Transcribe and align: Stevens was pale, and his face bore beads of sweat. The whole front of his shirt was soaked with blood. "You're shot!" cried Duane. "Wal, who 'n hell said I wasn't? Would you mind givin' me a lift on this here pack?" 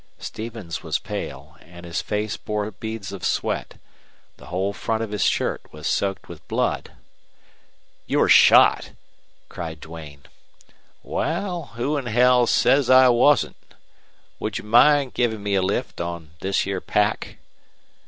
Stevens 0.17 0.81
was 0.81 0.97
pale, 0.97 1.57
and 1.61 1.85
his 1.85 2.01
face 2.01 2.35
bore 2.35 2.71
beads 2.71 3.11
of 3.11 3.23
sweat. 3.23 3.75
The 4.37 4.47
whole 4.47 4.73
front 4.73 5.03
of 5.03 5.11
his 5.11 5.27
shirt 5.27 5.61
was 5.71 5.85
soaked 5.85 6.27
with 6.27 6.47
blood. 6.47 6.93
"You're 8.07 8.27
shot!" 8.27 8.93
cried 9.47 9.79
Duane. 9.79 10.23
"Wal, 11.03 11.73
who 11.75 11.97
'n 11.99 12.07
hell 12.07 12.47
said 12.47 12.89
I 12.89 13.09
wasn't? 13.09 13.75
Would 14.39 14.57
you 14.57 14.63
mind 14.63 15.13
givin' 15.13 15.43
me 15.43 15.53
a 15.53 15.61
lift 15.61 16.01
on 16.01 16.31
this 16.39 16.61
here 16.61 16.81
pack?" 16.81 17.37